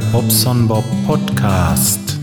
[0.00, 2.18] Bobson Bob Podcast.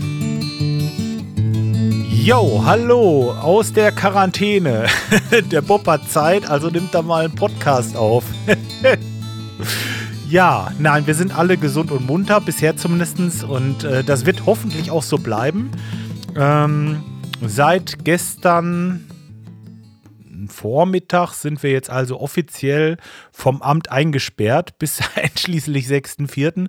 [2.10, 4.86] Yo, hallo aus der Quarantäne.
[5.50, 8.24] der Bob hat Zeit, also nimmt da mal einen Podcast auf.
[10.28, 13.44] ja, nein, wir sind alle gesund und munter, bisher zumindest.
[13.44, 15.70] Und äh, das wird hoffentlich auch so bleiben.
[16.36, 17.02] Ähm,
[17.40, 19.06] seit gestern
[20.48, 22.96] Vormittag sind wir jetzt also offiziell
[23.30, 26.68] vom Amt eingesperrt bis einschließlich 6.4.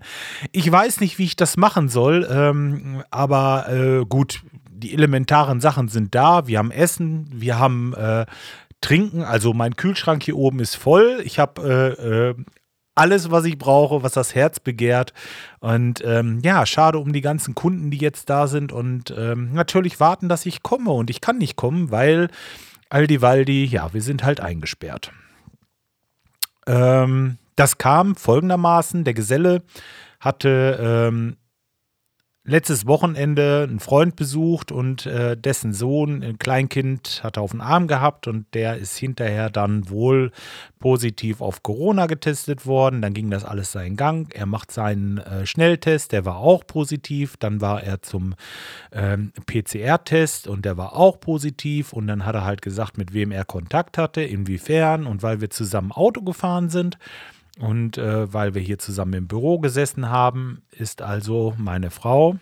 [0.51, 5.87] Ich weiß nicht, wie ich das machen soll, ähm, aber äh, gut, die elementaren Sachen
[5.87, 6.47] sind da.
[6.47, 8.25] Wir haben Essen, wir haben äh,
[8.81, 9.23] Trinken.
[9.23, 11.21] Also mein Kühlschrank hier oben ist voll.
[11.23, 12.35] Ich habe äh, äh,
[12.95, 15.13] alles, was ich brauche, was das Herz begehrt.
[15.59, 19.99] Und ähm, ja, schade um die ganzen Kunden, die jetzt da sind und ähm, natürlich
[19.99, 20.91] warten, dass ich komme.
[20.91, 22.29] Und ich kann nicht kommen, weil
[22.93, 25.11] Aldi Waldi, ja, wir sind halt eingesperrt.
[26.67, 29.63] Ähm, das kam folgendermaßen: Der Geselle
[30.19, 31.37] hatte ähm,
[32.45, 37.61] letztes Wochenende einen Freund besucht und äh, dessen Sohn, ein Kleinkind, hat er auf den
[37.61, 40.31] Arm gehabt und der ist hinterher dann wohl
[40.79, 43.01] positiv auf Corona getestet worden.
[43.01, 44.29] Dann ging das alles seinen Gang.
[44.33, 47.37] Er macht seinen äh, Schnelltest, der war auch positiv.
[47.37, 48.35] Dann war er zum
[48.91, 51.93] ähm, PCR-Test und der war auch positiv.
[51.93, 55.49] Und dann hat er halt gesagt, mit wem er Kontakt hatte, inwiefern und weil wir
[55.49, 56.97] zusammen Auto gefahren sind.
[57.59, 62.37] Und äh, weil wir hier zusammen im Büro gesessen haben, ist also meine Frau,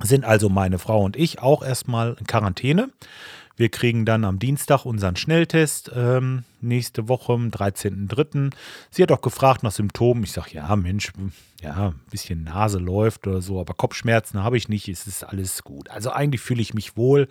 [0.00, 2.90] sind also meine Frau und ich auch erstmal in Quarantäne.
[3.62, 8.52] Wir kriegen dann am Dienstag unseren Schnelltest ähm, nächste Woche, am 13.03.
[8.90, 10.24] Sie hat auch gefragt nach Symptomen.
[10.24, 11.12] Ich sage, ja, Mensch,
[11.60, 14.88] ja, ein bisschen Nase läuft oder so, aber Kopfschmerzen habe ich nicht.
[14.88, 15.90] Es ist alles gut.
[15.90, 17.28] Also eigentlich fühle ich mich wohl.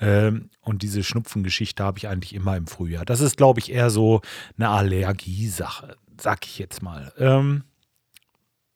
[0.00, 3.04] Ähm, und diese Schnupfengeschichte habe ich eigentlich immer im Frühjahr.
[3.04, 4.20] Das ist, glaube ich, eher so
[4.56, 7.12] eine Allergiesache, sag ich jetzt mal.
[7.18, 7.62] Ähm,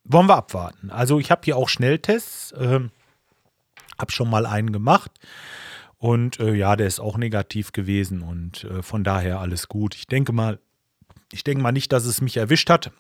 [0.05, 0.93] wollen wir abwarten.
[0.93, 2.55] Also ich habe hier auch Schnelltests.
[2.57, 2.93] Ähm,
[3.99, 5.11] habe schon mal einen gemacht.
[6.03, 9.95] Und äh, ja, der ist auch negativ gewesen und äh, von daher alles gut.
[9.95, 10.59] Ich denke mal,
[11.31, 12.91] ich denke mal nicht, dass es mich erwischt hat.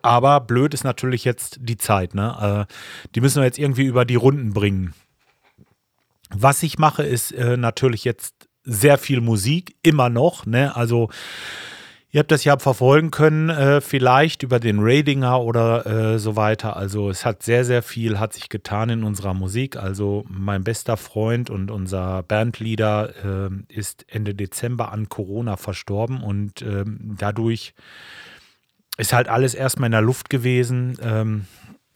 [0.00, 2.14] Aber blöd ist natürlich jetzt die Zeit.
[2.14, 2.68] Ne?
[2.70, 2.72] Äh,
[3.16, 4.94] die müssen wir jetzt irgendwie über die Runden bringen.
[6.32, 10.46] Was ich mache, ist äh, natürlich jetzt sehr viel Musik, immer noch.
[10.46, 10.76] Ne?
[10.76, 11.10] Also
[12.12, 16.76] Ihr habt das ja verfolgen können, äh, vielleicht über den Radinger oder äh, so weiter.
[16.76, 19.76] Also es hat sehr, sehr viel, hat sich getan in unserer Musik.
[19.76, 26.62] Also mein bester Freund und unser Bandleader äh, ist Ende Dezember an Corona verstorben und
[26.62, 27.74] ähm, dadurch
[28.96, 30.98] ist halt alles erstmal in der Luft gewesen.
[31.00, 31.46] Ähm,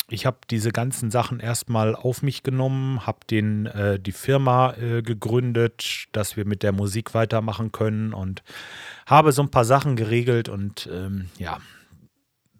[0.09, 5.03] ich habe diese ganzen Sachen erstmal auf mich genommen, habe den äh, die Firma äh,
[5.03, 8.43] gegründet, dass wir mit der Musik weitermachen können und
[9.07, 11.59] habe so ein paar Sachen geregelt und ähm, ja,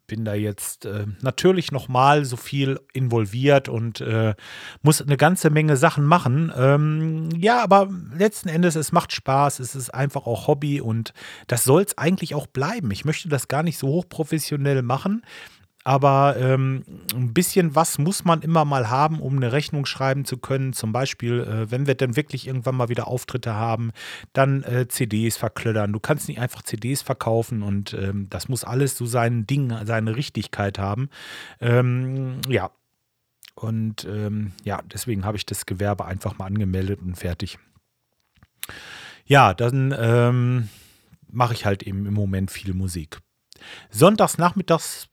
[0.07, 4.35] bin da jetzt äh, natürlich nochmal so viel involviert und äh,
[4.83, 6.53] muss eine ganze Menge Sachen machen.
[6.57, 11.15] Ähm, ja, aber letzten Endes, es macht Spaß, es ist einfach auch Hobby und
[11.47, 12.91] das soll es eigentlich auch bleiben.
[12.91, 15.23] Ich möchte das gar nicht so hochprofessionell machen.
[15.85, 16.83] Aber ähm,
[17.15, 20.73] ein bisschen was muss man immer mal haben, um eine Rechnung schreiben zu können.
[20.73, 23.93] Zum Beispiel, äh, wenn wir dann wirklich irgendwann mal wieder Auftritte haben,
[24.33, 25.93] dann äh, CDs verklödern.
[25.93, 30.17] Du kannst nicht einfach CDs verkaufen und ähm, das muss alles so sein Ding, seine
[30.17, 31.11] Richtigkeit haben.
[31.61, 32.71] Ähm, ja.
[33.55, 37.59] Und ähm, ja, deswegen habe ich das Gewerbe einfach mal angemeldet und fertig.
[39.27, 40.69] Ja, dann ähm,
[41.31, 43.21] mache ich halt eben im Moment viel Musik.
[43.91, 45.09] Sonntags nachmittags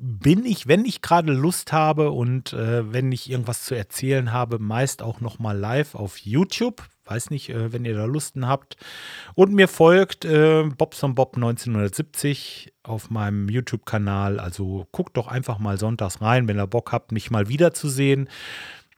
[0.00, 4.58] bin ich, wenn ich gerade Lust habe und äh, wenn ich irgendwas zu erzählen habe,
[4.58, 6.82] meist auch noch mal live auf YouTube.
[7.04, 8.76] Weiß nicht, äh, wenn ihr da Lusten habt.
[9.34, 14.38] Und mir folgt äh, Bobson Bob 1970 auf meinem YouTube-Kanal.
[14.38, 18.28] Also guckt doch einfach mal sonntags rein, wenn ihr Bock habt, mich mal wiederzusehen.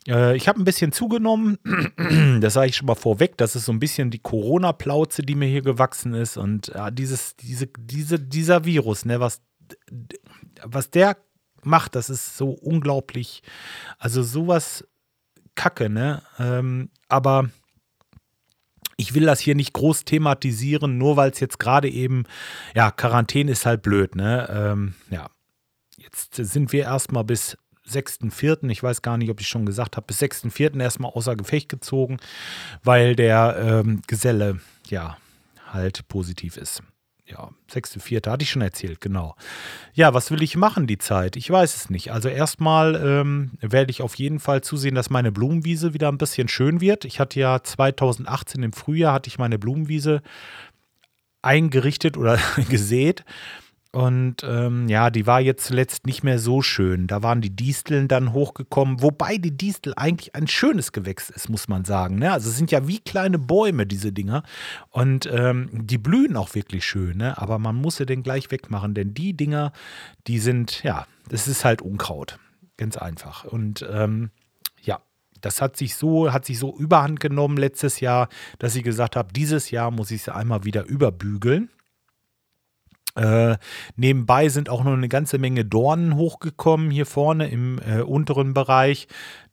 [0.06, 1.58] Äh, ich habe ein bisschen zugenommen,
[2.40, 3.38] das sage ich schon mal vorweg.
[3.38, 6.36] Das ist so ein bisschen die Corona-Plauze, die mir hier gewachsen ist.
[6.36, 9.40] Und ja, dieses, diese, diese, dieser Virus, ne, was
[10.62, 11.16] was der
[11.62, 13.42] macht, das ist so unglaublich.
[13.98, 14.86] Also sowas
[15.54, 16.22] Kacke, ne?
[16.38, 17.50] Ähm, aber
[18.96, 22.24] ich will das hier nicht groß thematisieren, nur weil es jetzt gerade eben,
[22.74, 24.48] ja, Quarantäne ist halt blöd, ne?
[24.50, 25.30] Ähm, ja,
[25.96, 27.56] jetzt sind wir erstmal bis
[27.88, 30.80] 6.4., ich weiß gar nicht, ob ich schon gesagt habe, bis 6.4.
[30.80, 32.18] erstmal außer Gefecht gezogen,
[32.84, 35.16] weil der ähm, Geselle, ja,
[35.72, 36.82] halt positiv ist
[37.30, 39.36] ja, sechste, vierte, hatte ich schon erzählt, genau.
[39.92, 41.36] Ja, was will ich machen die Zeit?
[41.36, 42.12] Ich weiß es nicht.
[42.12, 46.48] Also erstmal ähm, werde ich auf jeden Fall zusehen, dass meine Blumenwiese wieder ein bisschen
[46.48, 47.04] schön wird.
[47.04, 50.22] Ich hatte ja 2018 im Frühjahr hatte ich meine Blumenwiese
[51.42, 52.38] eingerichtet oder
[52.68, 53.24] gesät.
[53.92, 57.08] Und ähm, ja, die war jetzt zuletzt nicht mehr so schön.
[57.08, 61.66] Da waren die Disteln dann hochgekommen, wobei die Distel eigentlich ein schönes Gewächs ist, muss
[61.66, 62.16] man sagen.
[62.16, 62.30] Ne?
[62.30, 64.44] Also es sind ja wie kleine Bäume, diese Dinger.
[64.90, 67.36] Und ähm, die blühen auch wirklich schön, ne?
[67.38, 69.72] aber man muss sie denn gleich wegmachen, denn die Dinger,
[70.28, 72.38] die sind, ja, das ist halt Unkraut.
[72.76, 73.44] Ganz einfach.
[73.44, 74.30] Und ähm,
[74.80, 75.00] ja,
[75.40, 78.28] das hat sich so, hat sich so überhand genommen letztes Jahr,
[78.60, 81.70] dass ich gesagt habe, dieses Jahr muss ich sie einmal wieder überbügeln.
[83.16, 83.56] Äh,
[83.96, 89.08] nebenbei sind auch noch eine ganze Menge Dornen hochgekommen hier vorne im äh, unteren Bereich.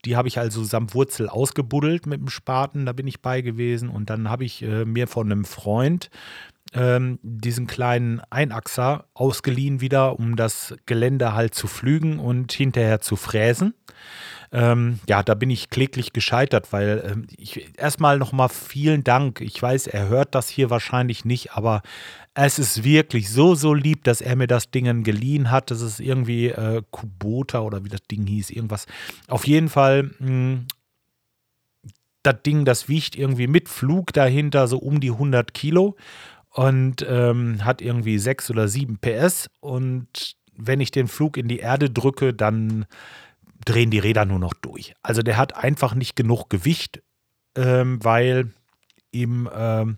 [0.05, 3.89] Die habe ich also samt Wurzel ausgebuddelt mit dem Spaten, da bin ich bei gewesen.
[3.89, 6.09] Und dann habe ich äh, mir von einem Freund
[6.73, 13.15] ähm, diesen kleinen Einachser ausgeliehen wieder, um das Gelände halt zu pflügen und hinterher zu
[13.15, 13.73] fräsen.
[14.51, 19.41] Ähm, ja, da bin ich kläglich gescheitert, weil ähm, ich erstmal nochmal vielen Dank.
[19.41, 21.81] Ich weiß, er hört das hier wahrscheinlich nicht, aber
[22.33, 25.71] es ist wirklich so, so lieb, dass er mir das Ding geliehen hat.
[25.71, 28.85] Das ist irgendwie äh, Kubota oder wie das Ding hieß, irgendwas.
[29.27, 30.65] Auf jeden Fall, mh, hm,
[32.23, 35.95] das Ding, das wiegt irgendwie mit Flug dahinter so um die 100 Kilo
[36.51, 39.49] und ähm, hat irgendwie 6 oder 7 PS.
[39.59, 42.85] Und wenn ich den Flug in die Erde drücke, dann
[43.65, 44.93] drehen die Räder nur noch durch.
[45.01, 47.01] Also der hat einfach nicht genug Gewicht,
[47.55, 48.51] ähm, weil
[49.11, 49.97] ihm, ähm,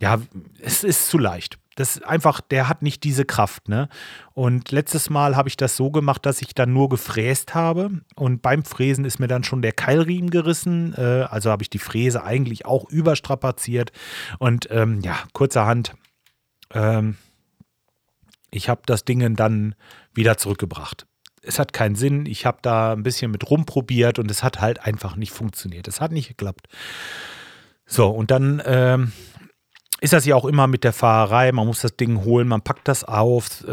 [0.00, 0.20] ja,
[0.60, 1.58] es ist zu leicht.
[1.76, 3.88] Das ist einfach, der hat nicht diese Kraft, ne?
[4.32, 7.90] Und letztes Mal habe ich das so gemacht, dass ich dann nur gefräst habe.
[8.14, 10.94] Und beim Fräsen ist mir dann schon der Keilriemen gerissen.
[10.96, 13.90] Äh, also habe ich die Fräse eigentlich auch überstrapaziert.
[14.38, 15.94] Und ähm, ja, kurzerhand,
[16.72, 17.16] ähm,
[18.52, 19.74] ich habe das Ding dann
[20.12, 21.06] wieder zurückgebracht
[21.46, 22.26] es hat keinen Sinn.
[22.26, 25.88] Ich habe da ein bisschen mit rumprobiert und es hat halt einfach nicht funktioniert.
[25.88, 26.68] Es hat nicht geklappt.
[27.86, 29.12] So, und dann ähm,
[30.00, 31.52] ist das ja auch immer mit der Fahrerei.
[31.52, 33.72] Man muss das Ding holen, man packt das auf, äh,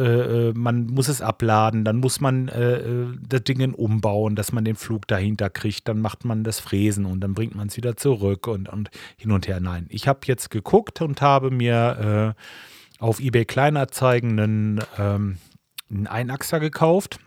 [0.49, 4.63] äh man muss es abladen, dann muss man äh, äh, das Ding umbauen, dass man
[4.63, 5.87] den Flug dahinter kriegt.
[5.87, 9.31] Dann macht man das Fräsen und dann bringt man es wieder zurück und, und hin
[9.31, 9.59] und her.
[9.59, 15.37] Nein, ich habe jetzt geguckt und habe mir äh, auf eBay Kleinanzeigen einen, ähm,
[15.89, 17.19] einen Einachser gekauft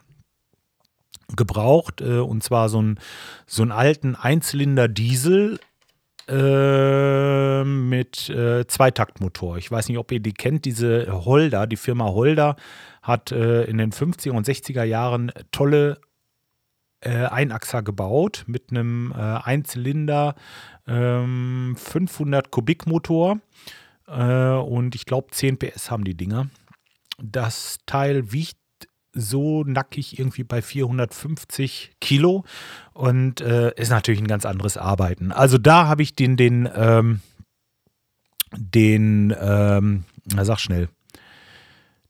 [1.34, 2.98] gebraucht äh, und zwar so, ein,
[3.46, 5.58] so einen alten Einzylinder Diesel
[6.28, 9.58] äh, mit äh, Zweitaktmotor.
[9.58, 12.56] Ich weiß nicht, ob ihr die kennt, diese Holder, die Firma Holder
[13.02, 15.98] hat äh, in den 50er und 60er Jahren tolle
[17.00, 20.34] äh, Einachser gebaut mit einem äh, Einzylinder
[20.86, 23.38] 500 ähm, Kubik Motor
[24.06, 26.50] und ich glaube 10 PS haben die Dinger.
[27.22, 28.58] Das Teil wiegt
[29.14, 32.44] so nackig irgendwie bei 450 Kilo
[32.92, 35.32] und äh, ist natürlich ein ganz anderes Arbeiten.
[35.32, 37.20] Also da habe ich den, den, ähm,
[38.56, 40.88] den, ähm, na sag schnell,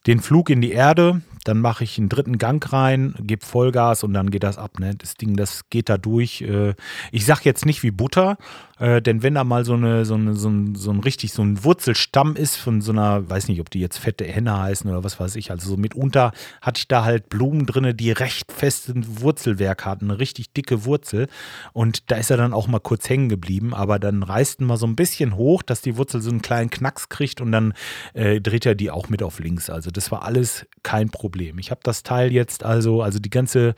[0.06, 4.14] den Flug in die Erde, dann mache ich einen dritten Gang rein, gebe Vollgas und
[4.14, 4.78] dann geht das ab.
[4.80, 4.94] Ne?
[4.96, 6.42] Das Ding, das geht da durch.
[6.42, 6.74] Äh,
[7.12, 8.38] ich sage jetzt nicht wie Butter,
[8.78, 11.42] äh, denn wenn da mal so, eine, so, eine, so, ein, so ein richtig so
[11.42, 15.04] ein Wurzelstamm ist von so einer, weiß nicht, ob die jetzt fette Henne heißen oder
[15.04, 19.20] was weiß ich, also so mitunter hatte ich da halt Blumen drin, die recht festen
[19.20, 21.28] Wurzelwerk hatten, eine richtig dicke Wurzel.
[21.72, 24.86] Und da ist er dann auch mal kurz hängen geblieben, aber dann reißt mal so
[24.86, 27.74] ein bisschen hoch, dass die Wurzel so einen kleinen Knacks kriegt und dann
[28.14, 29.70] äh, dreht er die auch mit auf links.
[29.70, 31.33] Also das war alles kein Problem.
[31.34, 33.74] Ich habe das Teil jetzt also, also die ganze,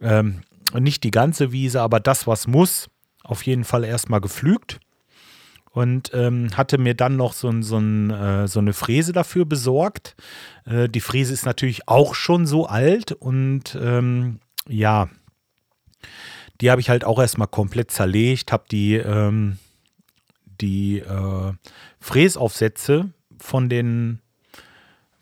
[0.00, 0.40] ähm,
[0.78, 2.88] nicht die ganze Wiese, aber das, was muss,
[3.22, 4.80] auf jeden Fall erstmal geflügt
[5.70, 10.16] und ähm, hatte mir dann noch so, so, äh, so, eine Fräse dafür besorgt.
[10.64, 15.08] Äh, die Fräse ist natürlich auch schon so alt und ähm, ja,
[16.60, 19.58] die habe ich halt auch erstmal komplett zerlegt, habe die, ähm,
[20.60, 21.52] die äh,
[22.00, 24.20] Fräsaufsätze von den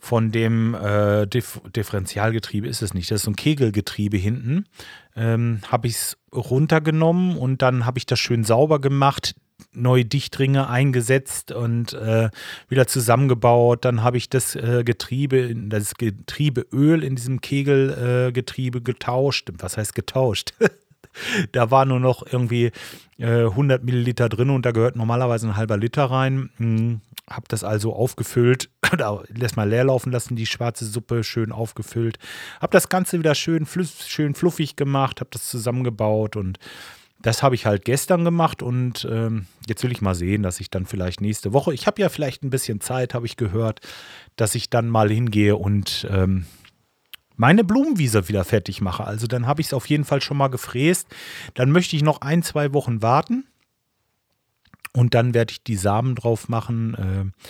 [0.06, 3.10] von dem äh, Dif Differentialgetriebe ist es nicht.
[3.10, 4.66] Das ist so ein Kegelgetriebe hinten.
[5.16, 9.34] Ähm, habe ich es runtergenommen und dann habe ich das schön sauber gemacht,
[9.72, 12.30] neue Dichtringe eingesetzt und äh,
[12.68, 13.84] wieder zusammengebaut.
[13.84, 19.50] Dann habe ich das äh, Getriebe, das Getriebeöl in diesem Kegelgetriebe getauscht.
[19.58, 20.54] Was heißt getauscht?
[21.50, 22.70] da war nur noch irgendwie
[23.18, 27.00] äh, 100 Milliliter drin und da gehört normalerweise ein halber Liter rein.
[27.28, 32.18] Habe das also aufgefüllt, oder lässt mal leer laufen lassen, die schwarze Suppe schön aufgefüllt.
[32.60, 36.58] Habe das Ganze wieder schön, schön fluffig gemacht, habe das zusammengebaut und
[37.22, 40.70] das habe ich halt gestern gemacht und ähm, jetzt will ich mal sehen, dass ich
[40.70, 43.80] dann vielleicht nächste Woche, ich habe ja vielleicht ein bisschen Zeit, habe ich gehört,
[44.36, 46.46] dass ich dann mal hingehe und ähm,
[47.36, 49.04] meine Blumenwiese wieder fertig mache.
[49.04, 51.08] Also dann habe ich es auf jeden Fall schon mal gefräst.
[51.54, 53.44] Dann möchte ich noch ein, zwei Wochen warten
[54.96, 56.94] und dann werde ich die Samen drauf machen.
[56.94, 57.42] Äh,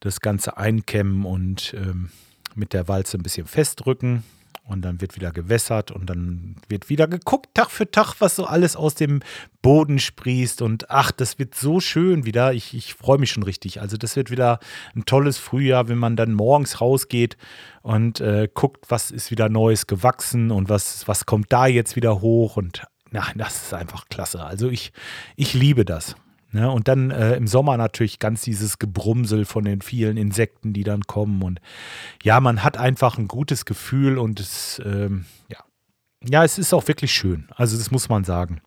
[0.00, 2.10] das Ganze einkämmen und ähm,
[2.54, 4.24] mit der Walze ein bisschen festdrücken.
[4.64, 8.44] Und dann wird wieder gewässert und dann wird wieder geguckt, Tag für Tag, was so
[8.44, 9.20] alles aus dem
[9.62, 10.60] Boden sprießt.
[10.60, 12.52] Und ach, das wird so schön wieder.
[12.52, 13.80] Ich, ich freue mich schon richtig.
[13.80, 14.58] Also, das wird wieder
[14.94, 17.38] ein tolles Frühjahr, wenn man dann morgens rausgeht
[17.80, 22.20] und äh, guckt, was ist wieder Neues gewachsen und was, was kommt da jetzt wieder
[22.20, 22.58] hoch.
[22.58, 24.44] Und na, das ist einfach klasse.
[24.44, 24.92] Also, ich,
[25.36, 26.16] ich liebe das.
[26.52, 26.70] Ja, ne?
[26.70, 31.02] und dann äh, im Sommer natürlich ganz dieses Gebrumsel von den vielen Insekten, die dann
[31.02, 31.42] kommen.
[31.42, 31.60] Und
[32.22, 35.58] ja, man hat einfach ein gutes Gefühl und es, ähm, ja.
[36.24, 37.48] ja, es ist auch wirklich schön.
[37.54, 38.62] Also, das muss man sagen.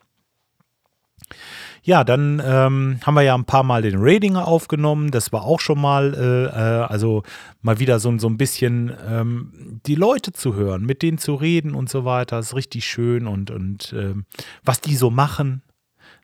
[1.83, 5.09] Ja, dann ähm, haben wir ja ein paar Mal den Radinger aufgenommen.
[5.09, 7.23] Das war auch schon mal, äh, äh, also
[7.61, 11.73] mal wieder so, so ein bisschen ähm, die Leute zu hören, mit denen zu reden
[11.73, 12.37] und so weiter.
[12.39, 14.25] Ist richtig schön und, und ähm,
[14.63, 15.63] was die so machen.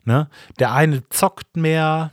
[0.05, 0.29] Ne?
[0.59, 2.11] Der eine zockt mehr,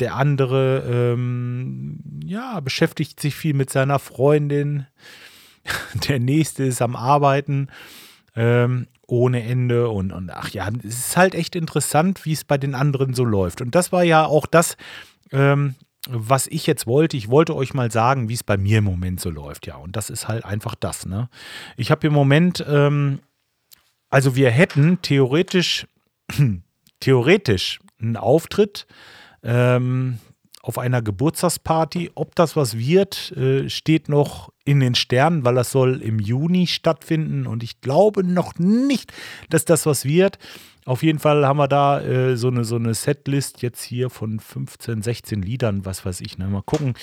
[0.00, 0.82] der andere
[1.14, 4.86] ähm, ja, beschäftigt sich viel mit seiner Freundin.
[6.08, 7.68] Der nächste ist am Arbeiten
[8.34, 9.90] ähm, ohne Ende.
[9.90, 13.24] Und, und ach ja, es ist halt echt interessant, wie es bei den anderen so
[13.24, 13.60] läuft.
[13.60, 14.78] Und das war ja auch das,
[15.32, 15.74] ähm,
[16.08, 17.18] was ich jetzt wollte.
[17.18, 19.66] Ich wollte euch mal sagen, wie es bei mir im Moment so läuft.
[19.66, 21.04] Ja, und das ist halt einfach das.
[21.04, 21.28] Ne?
[21.76, 23.20] Ich habe im Moment, ähm,
[24.08, 25.86] also wir hätten theoretisch
[27.00, 28.86] theoretisch einen Auftritt
[29.42, 30.20] ähm,
[30.62, 32.12] auf einer Geburtstagsparty.
[32.14, 36.68] Ob das was wird, äh, steht noch in den Sternen, weil das soll im Juni
[36.68, 39.12] stattfinden und ich glaube noch nicht,
[39.50, 40.38] dass das was wird.
[40.84, 44.40] Auf jeden Fall haben wir da äh, so, eine, so eine Setlist jetzt hier von
[44.40, 46.38] 15, 16 Liedern, was weiß ich.
[46.38, 46.46] Ne?
[46.46, 46.94] Mal gucken,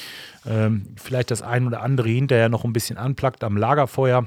[0.45, 4.25] ähm, vielleicht das ein oder andere hinterher noch ein bisschen anplagt am Lagerfeuer.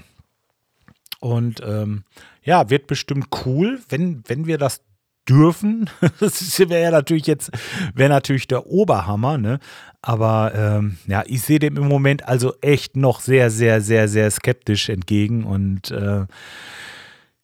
[1.20, 2.04] Und ähm,
[2.42, 4.80] ja, wird bestimmt cool, wenn, wenn wir das
[5.28, 5.88] dürfen.
[6.20, 7.50] Das wäre ja natürlich jetzt,
[7.94, 9.58] wäre natürlich der Oberhammer, ne?
[10.00, 14.30] Aber ähm, ja, ich sehe dem im Moment also echt noch sehr, sehr, sehr, sehr
[14.30, 15.44] skeptisch entgegen.
[15.44, 16.26] Und äh,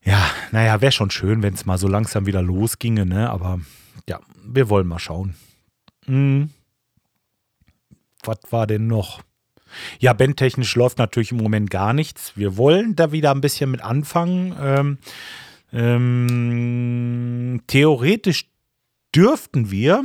[0.02, 3.30] ja, naja, wäre schon schön, wenn es mal so langsam wieder losginge, ne?
[3.30, 3.60] Aber
[4.08, 5.34] ja, wir wollen mal schauen.
[6.06, 6.50] Hm.
[8.24, 9.22] Was war denn noch?
[9.98, 12.32] Ja, bandtechnisch läuft natürlich im Moment gar nichts.
[12.36, 14.56] Wir wollen da wieder ein bisschen mit anfangen.
[14.60, 14.98] Ähm,
[15.72, 18.50] ähm, theoretisch
[19.14, 20.04] dürften wir,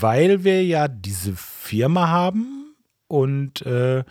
[0.00, 2.74] weil wir ja diese Firma haben
[3.06, 4.04] und äh,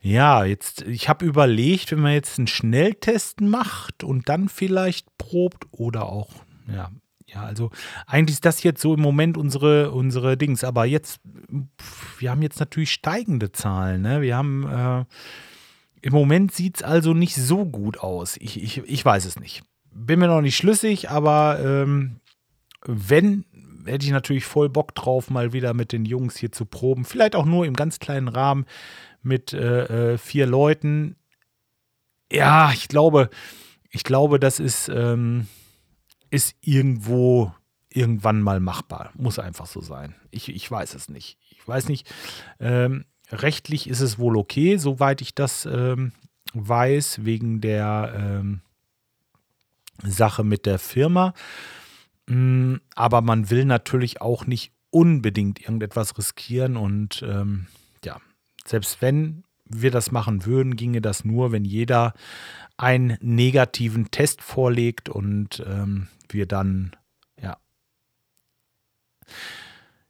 [0.00, 5.66] ja, jetzt, ich habe überlegt, wenn man jetzt einen Schnelltest macht und dann vielleicht probt
[5.72, 6.30] oder auch,
[6.72, 6.90] ja,
[7.26, 7.70] ja, also
[8.06, 11.20] eigentlich ist das jetzt so im Moment unsere, unsere Dings, aber jetzt,
[12.18, 14.20] wir haben jetzt natürlich steigende Zahlen, ne?
[14.22, 15.04] Wir haben äh,
[16.06, 18.36] im Moment sieht es also nicht so gut aus.
[18.36, 19.64] Ich, ich, ich weiß es nicht.
[19.90, 22.20] Bin mir noch nicht schlüssig, aber ähm,
[22.84, 23.44] wenn,
[23.86, 27.04] hätte ich natürlich voll Bock drauf, mal wieder mit den Jungs hier zu proben.
[27.04, 28.66] Vielleicht auch nur im ganz kleinen Rahmen
[29.24, 31.16] mit äh, äh, vier Leuten.
[32.30, 33.28] Ja, ich glaube,
[33.90, 35.48] ich glaube, das ist, ähm,
[36.30, 37.52] ist irgendwo
[37.90, 39.10] irgendwann mal machbar.
[39.14, 40.14] Muss einfach so sein.
[40.30, 41.36] Ich, ich weiß es nicht.
[41.50, 42.08] Ich weiß nicht.
[42.60, 46.12] Ähm, rechtlich ist es wohl okay, soweit ich das ähm,
[46.54, 48.60] weiß, wegen der ähm,
[50.02, 51.34] Sache mit der Firma.
[52.26, 57.66] Mm, aber man will natürlich auch nicht unbedingt irgendetwas riskieren und ähm,
[58.04, 58.20] ja,
[58.64, 62.14] selbst wenn wir das machen würden, ginge das nur, wenn jeder
[62.76, 66.94] einen negativen Test vorlegt und ähm, wir dann
[67.40, 67.56] ja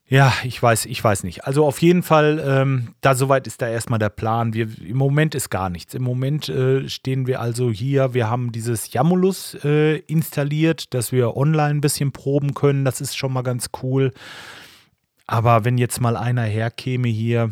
[0.09, 1.47] ja, ich weiß, ich weiß nicht.
[1.47, 4.55] Also auf jeden Fall, ähm, da soweit ist da erstmal der Plan.
[4.55, 5.95] Wir, Im Moment ist gar nichts.
[5.95, 8.15] Im Moment äh, stehen wir also hier.
[8.15, 12.85] Wir haben dieses Jamulus äh, installiert, dass wir online ein bisschen proben können.
[12.85, 14.13] Das ist schon mal ganz cool.
[15.27, 17.51] Aber wenn jetzt mal einer herkäme hier,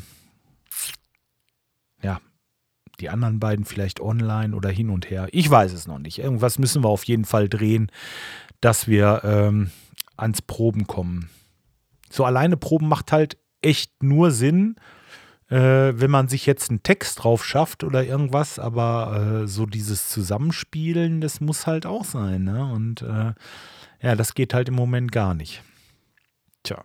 [2.03, 2.21] ja,
[3.01, 5.27] die anderen beiden vielleicht online oder hin und her.
[5.33, 6.21] Ich weiß es noch nicht.
[6.21, 7.91] Irgendwas müssen wir auf jeden Fall drehen,
[8.61, 9.73] dass wir ähm,
[10.17, 11.31] ans Proben kommen
[12.15, 14.77] so alleine Proben macht halt echt nur Sinn,
[15.49, 20.09] äh, wenn man sich jetzt einen Text drauf schafft oder irgendwas, aber äh, so dieses
[20.09, 22.45] Zusammenspielen, das muss halt auch sein.
[22.45, 22.65] Ne?
[22.73, 23.33] Und äh,
[24.01, 25.63] ja, das geht halt im Moment gar nicht.
[26.63, 26.83] Tja.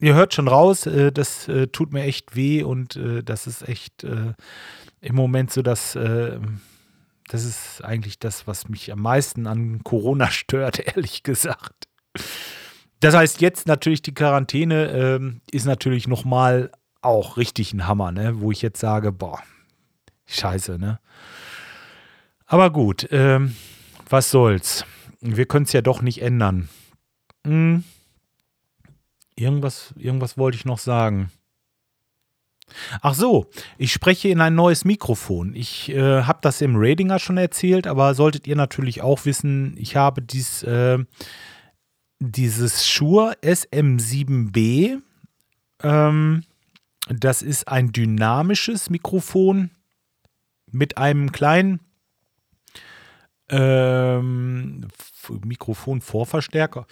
[0.00, 3.66] Ihr hört schon raus, äh, das äh, tut mir echt weh und äh, das ist
[3.68, 5.98] echt im Moment so, dass
[7.28, 11.88] das ist eigentlich das, was mich am meisten an Corona stört, ehrlich gesagt.
[13.04, 18.40] Das heißt, jetzt natürlich die Quarantäne ähm, ist natürlich nochmal auch richtig ein Hammer, ne?
[18.40, 19.42] wo ich jetzt sage, boah,
[20.24, 21.00] scheiße, ne?
[22.46, 23.54] Aber gut, ähm,
[24.08, 24.86] was soll's.
[25.20, 26.70] Wir können es ja doch nicht ändern.
[27.46, 27.84] Hm.
[29.36, 31.30] irgendwas, irgendwas wollte ich noch sagen.
[33.02, 35.54] Ach so, ich spreche in ein neues Mikrofon.
[35.54, 39.94] Ich äh, habe das im Radinger schon erzählt, aber solltet ihr natürlich auch wissen, ich
[39.94, 41.04] habe dies, äh,
[42.32, 45.00] dieses Shure SM7B.
[45.82, 46.44] Ähm,
[47.08, 49.70] das ist ein dynamisches Mikrofon
[50.70, 51.80] mit einem kleinen
[53.48, 54.88] ähm,
[55.44, 56.86] Mikrofonvorverstärker.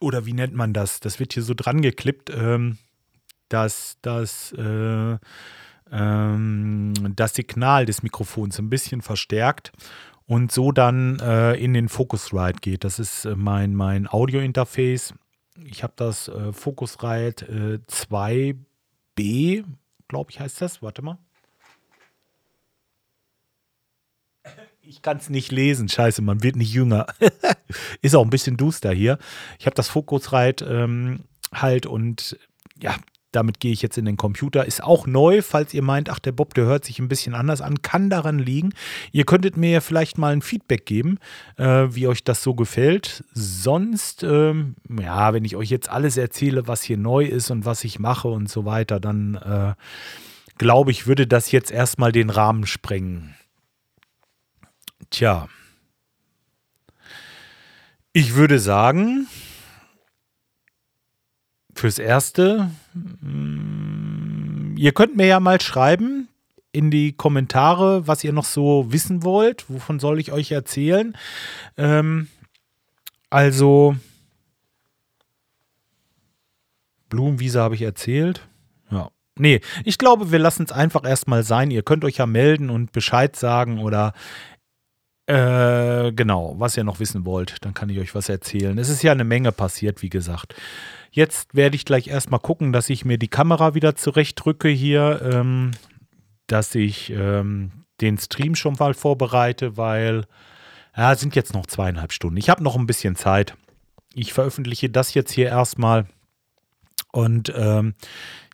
[0.00, 1.00] Oder wie nennt man das?
[1.00, 2.30] Das wird hier so dran geklippt.
[2.30, 2.78] Ähm,
[3.48, 5.18] dass das, äh,
[5.92, 9.72] ähm, das Signal des Mikrofons ein bisschen verstärkt
[10.26, 12.84] und so dann äh, in den Focusrite geht.
[12.84, 15.14] Das ist äh, mein, mein Audio-Interface.
[15.64, 18.58] Ich habe das äh, Focusrite 2B,
[19.18, 19.64] äh,
[20.08, 20.82] glaube ich, heißt das.
[20.82, 21.18] Warte mal.
[24.86, 25.88] Ich kann es nicht lesen.
[25.88, 27.06] Scheiße, man wird nicht jünger.
[28.02, 29.18] ist auch ein bisschen duster hier.
[29.58, 31.20] Ich habe das Focusrite ähm,
[31.52, 32.38] halt und
[32.80, 32.96] ja,
[33.34, 34.64] damit gehe ich jetzt in den Computer.
[34.64, 37.60] Ist auch neu, falls ihr meint, ach, der Bob, der hört sich ein bisschen anders
[37.60, 37.82] an.
[37.82, 38.72] Kann daran liegen.
[39.12, 41.18] Ihr könntet mir vielleicht mal ein Feedback geben,
[41.56, 43.24] äh, wie euch das so gefällt.
[43.32, 47.84] Sonst, ähm, ja, wenn ich euch jetzt alles erzähle, was hier neu ist und was
[47.84, 49.74] ich mache und so weiter, dann äh,
[50.58, 53.34] glaube ich, würde das jetzt erstmal den Rahmen sprengen.
[55.10, 55.48] Tja.
[58.12, 59.26] Ich würde sagen,
[61.74, 66.28] fürs Erste, mm, ihr könnt mir ja mal schreiben
[66.72, 69.68] in die Kommentare, was ihr noch so wissen wollt.
[69.68, 71.16] Wovon soll ich euch erzählen?
[71.76, 72.28] Ähm,
[73.30, 73.96] also,
[77.08, 78.46] Blumenwiese habe ich erzählt.
[78.90, 79.10] Ja.
[79.38, 81.70] Nee, ich glaube, wir lassen es einfach erstmal sein.
[81.70, 84.12] Ihr könnt euch ja melden und Bescheid sagen oder
[85.26, 87.56] äh, genau, was ihr noch wissen wollt.
[87.64, 88.76] Dann kann ich euch was erzählen.
[88.78, 90.54] Es ist ja eine Menge passiert, wie gesagt.
[91.14, 95.70] Jetzt werde ich gleich erstmal gucken, dass ich mir die Kamera wieder zurechtdrücke hier, ähm,
[96.48, 100.24] dass ich ähm, den Stream schon mal vorbereite, weil
[100.96, 102.36] ja, es sind jetzt noch zweieinhalb Stunden.
[102.36, 103.54] Ich habe noch ein bisschen Zeit.
[104.12, 106.06] Ich veröffentliche das jetzt hier erstmal
[107.12, 107.94] und ähm,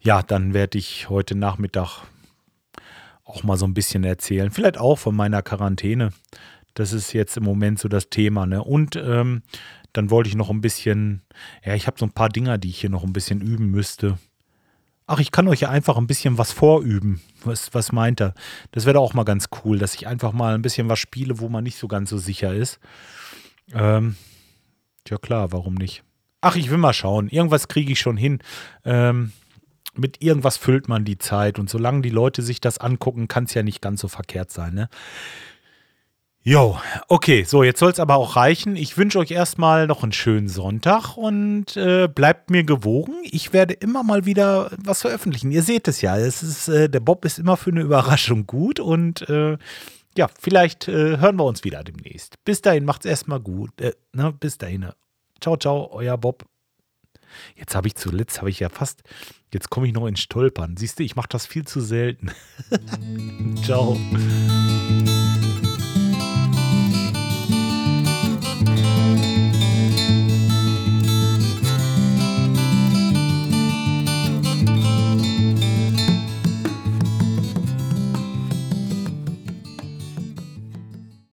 [0.03, 2.03] ja, dann werde ich heute Nachmittag
[3.25, 4.51] auch mal so ein bisschen erzählen.
[4.51, 6.13] Vielleicht auch von meiner Quarantäne.
[6.75, 8.47] Das ist jetzt im Moment so das Thema.
[8.47, 8.63] Ne?
[8.63, 9.43] Und ähm,
[9.93, 11.23] dann wollte ich noch ein bisschen,
[11.65, 14.19] ja, ich habe so ein paar Dinger, die ich hier noch ein bisschen üben müsste.
[15.07, 17.21] Ach, ich kann euch ja einfach ein bisschen was vorüben.
[17.43, 18.35] Was, was meint er?
[18.71, 21.49] Das wäre auch mal ganz cool, dass ich einfach mal ein bisschen was spiele, wo
[21.49, 22.79] man nicht so ganz so sicher ist.
[23.73, 24.15] Ähm,
[25.09, 26.05] ja klar, warum nicht?
[26.41, 27.29] Ach, ich will mal schauen.
[27.29, 28.39] Irgendwas kriege ich schon hin.
[28.85, 29.33] Ähm,
[29.95, 31.59] mit irgendwas füllt man die Zeit.
[31.59, 34.75] Und solange die Leute sich das angucken, kann es ja nicht ganz so verkehrt sein.
[34.75, 34.89] Ne?
[36.43, 38.75] Jo, okay, so, jetzt soll es aber auch reichen.
[38.75, 43.13] Ich wünsche euch erstmal noch einen schönen Sonntag und äh, bleibt mir gewogen.
[43.25, 45.51] Ich werde immer mal wieder was veröffentlichen.
[45.51, 48.81] Ihr seht es ja, es ist, äh, der Bob ist immer für eine Überraschung gut
[48.81, 49.59] und äh,
[50.17, 52.43] ja, vielleicht äh, hören wir uns wieder demnächst.
[52.45, 53.79] Bis dahin, macht's erstmal gut.
[53.79, 54.89] Äh, ne, bis dahin.
[55.43, 56.47] Ciao, ciao, euer Bob.
[57.55, 59.03] Jetzt habe ich zuletzt, habe ich ja fast,
[59.53, 60.79] jetzt komme ich noch ins Stolpern.
[60.79, 62.31] Siehst du, ich mache das viel zu selten.
[63.63, 63.99] ciao.